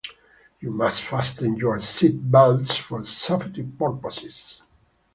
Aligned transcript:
You 0.59 0.71
must 0.71 1.03
fasten 1.03 1.57
your 1.57 1.79
seat 1.79 2.31
belts 2.31 2.75
for 2.75 3.05
safety 3.05 3.61
purposes. 3.61 4.63